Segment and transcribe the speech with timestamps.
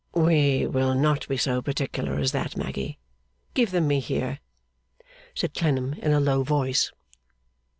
[0.15, 2.97] 'We will not be so particular as that, Maggy.
[3.53, 4.39] Give them me here,'
[5.35, 6.91] said Clennam in a low voice.